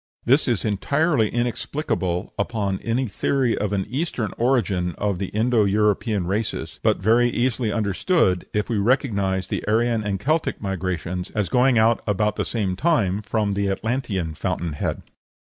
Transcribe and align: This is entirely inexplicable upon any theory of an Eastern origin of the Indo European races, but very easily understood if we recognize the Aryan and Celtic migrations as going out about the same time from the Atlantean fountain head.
This 0.25 0.47
is 0.47 0.65
entirely 0.65 1.29
inexplicable 1.29 2.33
upon 2.39 2.79
any 2.79 3.05
theory 3.05 3.55
of 3.55 3.71
an 3.71 3.85
Eastern 3.87 4.33
origin 4.35 4.95
of 4.97 5.19
the 5.19 5.27
Indo 5.27 5.63
European 5.63 6.25
races, 6.25 6.79
but 6.81 6.97
very 6.97 7.29
easily 7.29 7.71
understood 7.71 8.47
if 8.51 8.67
we 8.67 8.79
recognize 8.79 9.47
the 9.47 9.63
Aryan 9.67 10.03
and 10.03 10.19
Celtic 10.19 10.59
migrations 10.59 11.29
as 11.35 11.49
going 11.49 11.77
out 11.77 12.01
about 12.07 12.35
the 12.35 12.45
same 12.45 12.75
time 12.75 13.21
from 13.21 13.51
the 13.51 13.69
Atlantean 13.69 14.33
fountain 14.33 14.73
head. 14.73 15.03